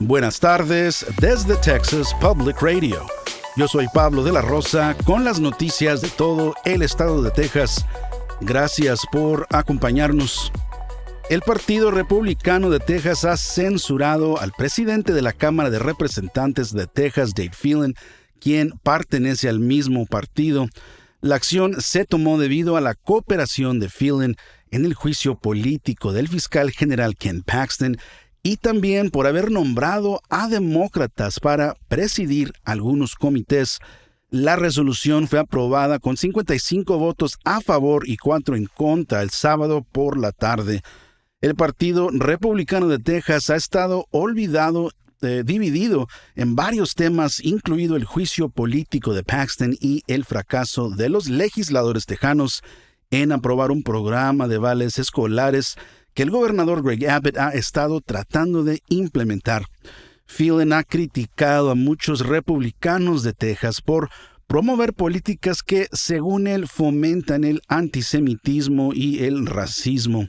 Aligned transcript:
Buenas 0.00 0.38
tardes 0.38 1.04
desde 1.20 1.56
Texas 1.56 2.14
Public 2.20 2.62
Radio. 2.62 3.04
Yo 3.56 3.66
soy 3.66 3.88
Pablo 3.92 4.22
de 4.22 4.30
la 4.30 4.42
Rosa 4.42 4.96
con 5.04 5.24
las 5.24 5.40
noticias 5.40 6.00
de 6.00 6.08
todo 6.08 6.54
el 6.64 6.82
estado 6.82 7.20
de 7.20 7.32
Texas. 7.32 7.84
Gracias 8.40 9.00
por 9.10 9.48
acompañarnos. 9.50 10.52
El 11.30 11.40
Partido 11.40 11.90
Republicano 11.90 12.70
de 12.70 12.78
Texas 12.78 13.24
ha 13.24 13.36
censurado 13.36 14.38
al 14.40 14.52
presidente 14.52 15.12
de 15.12 15.20
la 15.20 15.32
Cámara 15.32 15.68
de 15.68 15.80
Representantes 15.80 16.72
de 16.72 16.86
Texas, 16.86 17.34
Dave 17.34 17.50
Phelan, 17.60 17.94
quien 18.40 18.70
pertenece 18.84 19.48
al 19.48 19.58
mismo 19.58 20.06
partido. 20.06 20.68
La 21.20 21.34
acción 21.34 21.80
se 21.80 22.04
tomó 22.04 22.38
debido 22.38 22.76
a 22.76 22.80
la 22.80 22.94
cooperación 22.94 23.80
de 23.80 23.88
Phelan 23.88 24.36
en 24.70 24.84
el 24.84 24.94
juicio 24.94 25.34
político 25.34 26.12
del 26.12 26.28
fiscal 26.28 26.70
general 26.70 27.16
Ken 27.16 27.42
Paxton 27.42 27.98
y 28.42 28.56
también 28.56 29.10
por 29.10 29.26
haber 29.26 29.50
nombrado 29.50 30.20
a 30.28 30.48
demócratas 30.48 31.40
para 31.40 31.74
presidir 31.88 32.52
algunos 32.64 33.14
comités. 33.14 33.78
La 34.30 34.56
resolución 34.56 35.26
fue 35.26 35.38
aprobada 35.38 35.98
con 35.98 36.16
55 36.16 36.98
votos 36.98 37.38
a 37.44 37.60
favor 37.60 38.06
y 38.06 38.16
4 38.16 38.56
en 38.56 38.66
contra 38.66 39.22
el 39.22 39.30
sábado 39.30 39.86
por 39.90 40.18
la 40.18 40.32
tarde. 40.32 40.82
El 41.40 41.54
Partido 41.54 42.10
Republicano 42.10 42.88
de 42.88 42.98
Texas 42.98 43.48
ha 43.48 43.56
estado 43.56 44.06
olvidado, 44.10 44.90
eh, 45.22 45.44
dividido 45.46 46.08
en 46.34 46.56
varios 46.56 46.94
temas, 46.94 47.42
incluido 47.42 47.96
el 47.96 48.04
juicio 48.04 48.48
político 48.48 49.14
de 49.14 49.22
Paxton 49.22 49.76
y 49.80 50.02
el 50.08 50.24
fracaso 50.24 50.90
de 50.90 51.08
los 51.08 51.28
legisladores 51.28 52.06
tejanos 52.06 52.62
en 53.10 53.32
aprobar 53.32 53.70
un 53.70 53.82
programa 53.82 54.48
de 54.48 54.58
vales 54.58 54.98
escolares 54.98 55.76
que 56.14 56.22
el 56.22 56.30
gobernador 56.30 56.82
Greg 56.82 57.08
Abbott 57.08 57.36
ha 57.38 57.50
estado 57.50 58.00
tratando 58.00 58.64
de 58.64 58.82
implementar. 58.88 59.66
Phelan 60.26 60.72
ha 60.72 60.84
criticado 60.84 61.70
a 61.70 61.74
muchos 61.74 62.26
republicanos 62.26 63.22
de 63.22 63.32
Texas 63.32 63.80
por 63.80 64.10
promover 64.46 64.94
políticas 64.94 65.62
que, 65.62 65.88
según 65.92 66.46
él, 66.46 66.68
fomentan 66.68 67.44
el 67.44 67.62
antisemitismo 67.68 68.92
y 68.94 69.24
el 69.24 69.46
racismo. 69.46 70.26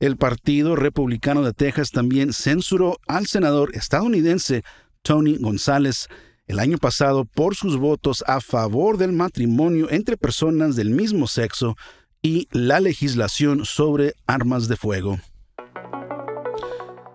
El 0.00 0.16
Partido 0.16 0.76
Republicano 0.76 1.42
de 1.42 1.52
Texas 1.52 1.90
también 1.90 2.32
censuró 2.32 2.98
al 3.06 3.26
senador 3.26 3.74
estadounidense 3.74 4.62
Tony 5.02 5.36
González 5.36 6.08
el 6.46 6.60
año 6.60 6.78
pasado 6.78 7.24
por 7.24 7.54
sus 7.54 7.76
votos 7.76 8.24
a 8.26 8.40
favor 8.40 8.96
del 8.96 9.12
matrimonio 9.12 9.88
entre 9.90 10.16
personas 10.16 10.76
del 10.76 10.90
mismo 10.90 11.26
sexo 11.26 11.76
y 12.22 12.48
la 12.50 12.80
legislación 12.80 13.64
sobre 13.64 14.14
armas 14.26 14.68
de 14.68 14.76
fuego. 14.76 15.18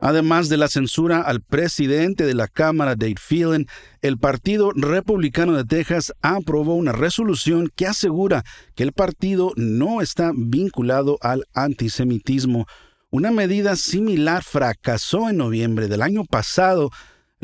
Además 0.00 0.48
de 0.48 0.56
la 0.56 0.68
censura 0.68 1.20
al 1.20 1.40
presidente 1.40 2.26
de 2.26 2.34
la 2.34 2.48
Cámara, 2.48 2.94
Dave 2.94 3.16
Phelan, 3.16 3.66
el 4.02 4.18
Partido 4.18 4.70
Republicano 4.72 5.56
de 5.56 5.64
Texas 5.64 6.12
aprobó 6.22 6.76
una 6.76 6.92
resolución 6.92 7.72
que 7.74 7.86
asegura 7.86 8.44
que 8.74 8.84
el 8.84 8.92
partido 8.92 9.52
no 9.56 10.00
está 10.00 10.32
vinculado 10.36 11.18
al 11.22 11.44
antisemitismo. 11.54 12.66
Una 13.10 13.30
medida 13.30 13.74
similar 13.74 14.44
fracasó 14.44 15.28
en 15.28 15.38
noviembre 15.38 15.88
del 15.88 16.02
año 16.02 16.24
pasado 16.24 16.90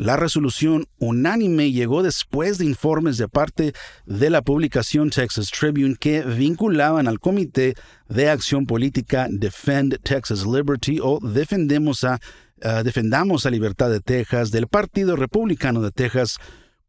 la 0.03 0.17
resolución 0.17 0.85
unánime 0.99 1.71
llegó 1.71 2.03
después 2.03 2.57
de 2.57 2.65
informes 2.65 3.17
de 3.17 3.29
parte 3.29 3.71
de 4.05 4.29
la 4.29 4.41
publicación 4.41 5.09
Texas 5.09 5.49
Tribune 5.49 5.95
que 5.97 6.23
vinculaban 6.23 7.07
al 7.07 7.21
Comité 7.21 7.75
de 8.09 8.29
Acción 8.29 8.65
Política 8.65 9.27
Defend 9.29 10.01
Texas 10.03 10.45
Liberty 10.45 10.99
o 11.01 11.19
Defendemos 11.21 12.03
a, 12.03 12.19
eh, 12.59 12.81
Defendamos 12.83 13.45
la 13.45 13.51
Libertad 13.51 13.89
de 13.89 14.01
Texas 14.01 14.51
del 14.51 14.67
Partido 14.67 15.15
Republicano 15.15 15.79
de 15.79 15.91
Texas 15.91 16.37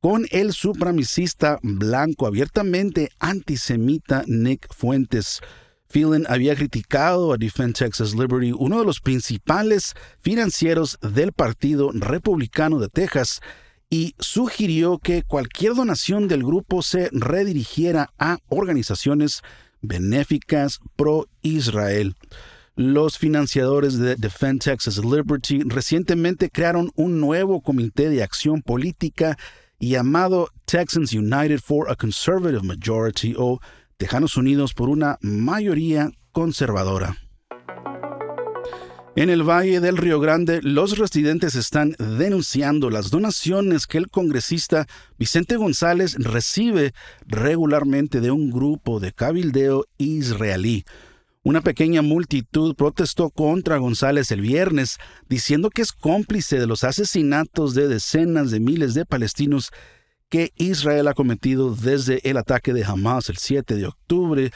con 0.01 0.27
el 0.33 0.53
supremacista 0.53 1.61
blanco 1.63 2.27
abiertamente 2.27 3.11
antisemita 3.21 4.25
Nick 4.27 4.67
Fuentes. 4.75 5.41
Phelan 5.95 6.27
había 6.29 6.57
criticado 6.57 7.33
a 7.33 7.37
Defend 7.37 7.77
Texas 7.77 8.15
Liberty, 8.17 8.51
uno 8.51 8.81
de 8.81 8.85
los 8.85 8.99
principales 8.99 9.95
financieros 10.19 10.99
del 11.01 11.31
Partido 11.31 11.93
Republicano 11.95 12.81
de 12.81 12.89
Texas, 12.89 13.41
y 13.91 14.17
sugirió 14.19 14.99
que 14.99 15.23
cualquier 15.23 15.77
donación 15.77 16.27
del 16.27 16.43
grupo 16.43 16.83
se 16.83 17.11
redirigiera 17.13 18.11
a 18.19 18.39
organizaciones 18.49 19.43
benéficas 19.83 20.81
pro-Israel. 20.97 22.17
Los 22.75 23.17
financiadores 23.17 23.97
de 23.97 24.17
Defend 24.17 24.63
Texas 24.63 24.99
Liberty 24.99 25.63
recientemente 25.65 26.51
crearon 26.51 26.91
un 26.97 27.21
nuevo 27.21 27.61
comité 27.61 28.09
de 28.09 28.25
acción 28.25 28.63
política 28.63 29.39
llamado 29.79 30.49
Texans 30.65 31.13
United 31.13 31.61
for 31.61 31.89
a 31.89 31.95
Conservative 31.95 32.63
Majority 32.65 33.37
o 33.39 33.61
Tejanos 33.97 34.37
Unidos 34.37 34.75
por 34.75 34.89
una 34.89 35.19
mayoría 35.21 36.11
conservadora. 36.33 37.17
En 39.17 39.31
el 39.31 39.49
Valle 39.49 39.79
del 39.79 39.97
Río 39.97 40.19
Grande, 40.19 40.61
los 40.61 40.99
residentes 40.99 41.55
están 41.55 41.95
denunciando 41.99 42.91
las 42.91 43.11
donaciones 43.11 43.87
que 43.87 43.99
el 43.99 44.09
congresista 44.09 44.89
Vicente 45.17 45.55
González 45.55 46.17
recibe 46.19 46.95
regularmente 47.25 48.21
de 48.21 48.33
un 48.33 48.51
grupo 48.51 48.99
de 48.99 49.13
cabildeo 49.13 49.87
israelí. 49.99 50.85
Una 51.45 51.61
pequeña 51.61 52.03
multitud 52.03 52.75
protestó 52.75 53.31
contra 53.31 53.77
González 53.77 54.33
el 54.33 54.41
viernes, 54.41 54.99
diciendo 55.29 55.71
que 55.71 55.83
es 55.83 55.93
cómplice 55.93 56.59
de 56.59 56.67
los 56.67 56.83
asesinatos 56.83 57.75
de 57.75 57.87
decenas 57.87 58.51
de 58.51 58.59
miles 58.59 58.95
de 58.95 59.07
palestinos 59.07 59.71
que 60.29 60.53
Israel 60.57 61.09
ha 61.09 61.15
cometido 61.15 61.75
desde 61.75 62.29
el 62.29 62.37
ataque 62.37 62.73
de 62.73 62.85
Hamas 62.85 63.29
el 63.29 63.37
7 63.37 63.77
de 63.77 63.87
octubre, 63.87 64.51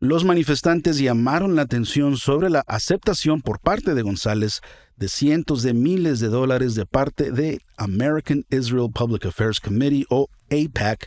los 0.00 0.24
manifestantes 0.24 0.98
llamaron 0.98 1.56
la 1.56 1.62
atención 1.62 2.16
sobre 2.16 2.48
la 2.48 2.64
aceptación 2.66 3.42
por 3.42 3.60
parte 3.60 3.94
de 3.94 4.02
González 4.02 4.60
de 4.96 5.08
cientos 5.08 5.62
de 5.62 5.74
miles 5.74 6.20
de 6.20 6.28
dólares 6.28 6.74
de 6.74 6.86
parte 6.86 7.32
de 7.32 7.60
American 7.76 8.44
Israel 8.50 8.88
Public 8.94 9.26
Affairs 9.26 9.60
Committee 9.60 10.06
o 10.08 10.28
APAC 10.50 11.06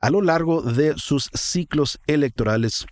a 0.00 0.10
lo 0.10 0.22
largo 0.22 0.62
de 0.62 0.94
sus 0.96 1.30
ciclos 1.34 1.98
electorales. 2.06 2.86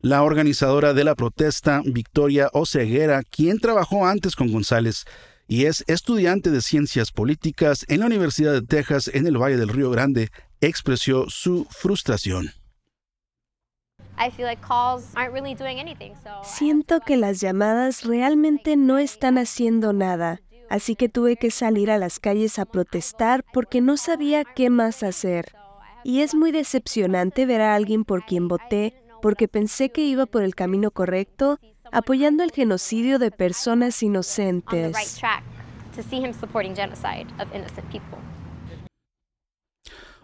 La 0.00 0.22
organizadora 0.22 0.94
de 0.94 1.04
la 1.04 1.14
protesta, 1.14 1.82
Victoria 1.84 2.48
Oceguera, 2.52 3.22
quien 3.22 3.58
trabajó 3.58 4.06
antes 4.06 4.34
con 4.34 4.50
González, 4.50 5.04
y 5.52 5.66
es 5.66 5.84
estudiante 5.86 6.50
de 6.50 6.62
ciencias 6.62 7.12
políticas 7.12 7.84
en 7.88 8.00
la 8.00 8.06
Universidad 8.06 8.54
de 8.54 8.62
Texas 8.62 9.10
en 9.12 9.26
el 9.26 9.36
Valle 9.36 9.58
del 9.58 9.68
Río 9.68 9.90
Grande, 9.90 10.30
expresó 10.62 11.28
su 11.28 11.66
frustración. 11.68 12.52
Siento 16.42 17.00
que 17.00 17.16
las 17.18 17.40
llamadas 17.42 18.04
realmente 18.04 18.76
no 18.78 18.96
están 18.96 19.36
haciendo 19.36 19.92
nada, 19.92 20.40
así 20.70 20.96
que 20.96 21.10
tuve 21.10 21.36
que 21.36 21.50
salir 21.50 21.90
a 21.90 21.98
las 21.98 22.18
calles 22.18 22.58
a 22.58 22.64
protestar 22.64 23.44
porque 23.52 23.82
no 23.82 23.98
sabía 23.98 24.44
qué 24.44 24.70
más 24.70 25.02
hacer. 25.02 25.52
Y 26.02 26.20
es 26.20 26.34
muy 26.34 26.50
decepcionante 26.50 27.44
ver 27.44 27.60
a 27.60 27.74
alguien 27.74 28.06
por 28.06 28.24
quien 28.24 28.48
voté 28.48 28.94
porque 29.20 29.48
pensé 29.48 29.90
que 29.90 30.02
iba 30.02 30.24
por 30.24 30.44
el 30.44 30.54
camino 30.54 30.90
correcto 30.90 31.60
apoyando 31.92 32.42
el 32.42 32.50
genocidio 32.50 33.18
de 33.18 33.30
personas 33.30 34.02
inocentes. 34.02 35.20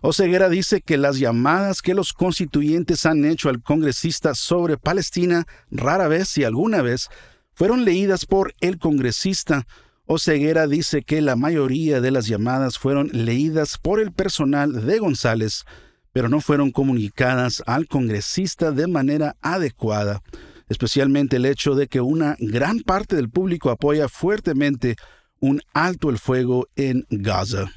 Oseguera 0.00 0.48
dice 0.48 0.80
que 0.80 0.96
las 0.96 1.18
llamadas 1.18 1.82
que 1.82 1.94
los 1.94 2.12
constituyentes 2.12 3.04
han 3.04 3.24
hecho 3.24 3.48
al 3.48 3.62
congresista 3.62 4.34
sobre 4.34 4.78
Palestina 4.78 5.46
rara 5.70 6.08
vez, 6.08 6.28
si 6.28 6.44
alguna 6.44 6.82
vez, 6.82 7.08
fueron 7.52 7.84
leídas 7.84 8.24
por 8.24 8.54
el 8.60 8.78
congresista. 8.78 9.66
Oseguera 10.06 10.68
dice 10.68 11.02
que 11.02 11.20
la 11.20 11.36
mayoría 11.36 12.00
de 12.00 12.12
las 12.12 12.28
llamadas 12.28 12.78
fueron 12.78 13.10
leídas 13.12 13.76
por 13.76 14.00
el 14.00 14.12
personal 14.12 14.86
de 14.86 15.00
González, 15.00 15.64
pero 16.12 16.28
no 16.28 16.40
fueron 16.40 16.70
comunicadas 16.70 17.62
al 17.66 17.88
congresista 17.88 18.70
de 18.70 18.86
manera 18.86 19.36
adecuada 19.42 20.22
especialmente 20.68 21.36
el 21.36 21.46
hecho 21.46 21.74
de 21.74 21.88
que 21.88 22.00
una 22.00 22.36
gran 22.38 22.80
parte 22.80 23.16
del 23.16 23.30
público 23.30 23.70
apoya 23.70 24.08
fuertemente 24.08 24.96
un 25.40 25.60
alto 25.72 26.10
el 26.10 26.18
fuego 26.18 26.66
en 26.76 27.06
Gaza. 27.10 27.70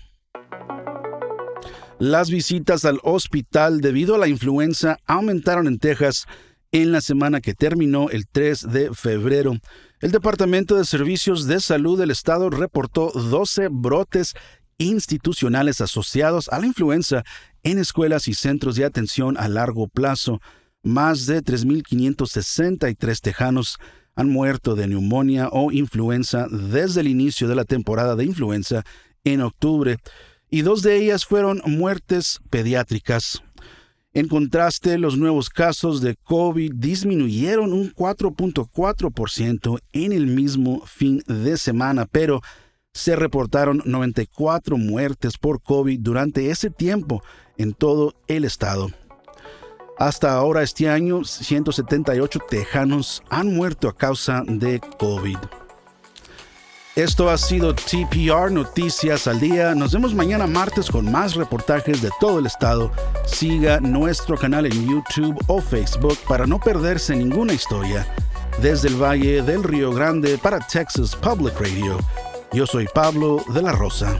Las 2.00 2.32
visitas 2.32 2.84
al 2.86 3.00
hospital 3.04 3.80
debido 3.80 4.16
a 4.16 4.18
la 4.18 4.28
influenza 4.28 4.98
aumentaron 5.06 5.68
en 5.68 5.78
Texas 5.78 6.26
en 6.72 6.92
la 6.92 7.02
semana 7.02 7.42
que 7.42 7.54
terminó 7.54 8.10
el 8.10 8.28
3 8.28 8.68
de 8.72 8.94
febrero. 8.94 9.58
El 10.00 10.12
Departamento 10.12 10.76
de 10.76 10.86
Servicios 10.86 11.46
de 11.46 11.60
Salud 11.60 12.00
del 12.00 12.10
Estado 12.10 12.50
reportó 12.50 13.12
12 13.12 13.68
brotes 13.70 14.34
institucionales 14.78 15.80
asociados 15.80 16.50
a 16.50 16.60
la 16.60 16.66
influenza 16.66 17.24
en 17.62 17.78
escuelas 17.78 18.28
y 18.28 18.34
centros 18.34 18.76
de 18.76 18.86
atención 18.86 19.38
a 19.38 19.48
largo 19.48 19.88
plazo. 19.88 20.40
Más 20.84 21.26
de 21.28 21.44
3.563 21.44 23.20
tejanos 23.20 23.78
han 24.16 24.30
muerto 24.30 24.76
de 24.76 24.88
neumonía 24.88 25.50
o 25.52 25.72
influenza 25.72 26.48
desde 26.50 27.02
el 27.02 27.08
inicio 27.08 27.48
de 27.48 27.56
la 27.56 27.66
temporada 27.66 28.16
de 28.16 28.26
influenza 28.26 28.84
en 29.24 29.42
octubre, 29.42 29.98
y 30.50 30.64
dos 30.64 30.82
de 30.82 30.98
ellas 30.98 31.26
fueron 31.26 31.62
muertes 31.66 32.40
pediátricas. 32.50 33.42
En 34.14 34.28
contraste, 34.28 34.98
los 34.98 35.18
nuevos 35.18 35.50
casos 35.50 36.02
de 36.02 36.16
COVID 36.16 36.74
disminuyeron 36.76 37.72
un 37.72 37.94
4.4% 37.94 39.80
en 39.94 40.12
el 40.12 40.28
mismo 40.28 40.86
fin 40.86 41.24
de 41.28 41.56
semana, 41.56 42.06
pero 42.06 42.42
se 42.94 43.16
reportaron 43.16 43.82
94 43.86 44.78
muertes 44.78 45.38
por 45.38 45.62
COVID 45.62 46.00
durante 46.02 46.50
ese 46.50 46.70
tiempo 46.70 47.24
en 47.58 47.74
todo 47.74 48.14
el 48.28 48.44
estado. 48.44 48.90
Hasta 50.02 50.34
ahora 50.34 50.64
este 50.64 50.90
año, 50.90 51.24
178 51.24 52.40
tejanos 52.50 53.22
han 53.30 53.56
muerto 53.56 53.88
a 53.88 53.96
causa 53.96 54.42
de 54.48 54.82
COVID. 54.98 55.38
Esto 56.96 57.30
ha 57.30 57.38
sido 57.38 57.76
TPR 57.76 58.52
Noticias 58.52 59.28
al 59.28 59.40
Día. 59.40 59.76
Nos 59.76 59.94
vemos 59.94 60.16
mañana 60.16 60.48
martes 60.48 60.90
con 60.90 61.12
más 61.12 61.36
reportajes 61.36 62.02
de 62.02 62.10
todo 62.20 62.40
el 62.40 62.48
estado. 62.48 62.92
Siga 63.28 63.80
nuestro 63.80 64.36
canal 64.40 64.66
en 64.66 64.88
YouTube 64.88 65.40
o 65.46 65.62
Facebook 65.62 66.18
para 66.28 66.48
no 66.48 66.60
perderse 66.60 67.16
ninguna 67.16 67.54
historia. 67.54 68.08
Desde 68.60 68.88
el 68.88 68.96
Valle 68.96 69.44
del 69.44 69.64
Río 69.64 69.94
Grande 69.94 70.40
para 70.40 70.58
Texas 70.62 71.16
Public 71.16 71.54
Radio. 71.60 72.00
Yo 72.52 72.66
soy 72.66 72.88
Pablo 72.92 73.46
de 73.54 73.62
la 73.62 73.74
Rosa. 73.74 74.20